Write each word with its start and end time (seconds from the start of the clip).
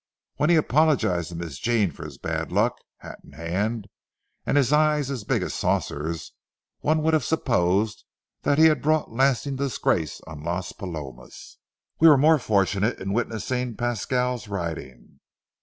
When 0.37 0.49
he 0.49 0.55
apologized 0.55 1.29
to 1.29 1.35
Miss 1.35 1.59
Jean 1.59 1.91
for 1.91 2.05
his 2.05 2.17
bad 2.17 2.51
luck, 2.51 2.75
hat 3.01 3.19
in 3.23 3.33
hand 3.33 3.85
and 4.47 4.57
his 4.57 4.73
eyes 4.73 5.11
as 5.11 5.23
big 5.23 5.43
as 5.43 5.53
saucers, 5.53 6.33
one 6.79 7.03
would 7.03 7.13
have 7.13 7.23
supposed 7.23 8.03
he 8.43 8.65
had 8.65 8.81
brought 8.81 9.11
lasting 9.11 9.57
disgrace 9.57 10.19
on 10.25 10.41
Las 10.43 10.71
Palomas. 10.73 11.59
We 11.99 12.09
were 12.09 12.17
more 12.17 12.39
fortunate 12.39 12.97
in 12.99 13.13
witnessing 13.13 13.75
Pasquale's 13.77 14.47
riding. 14.47 15.19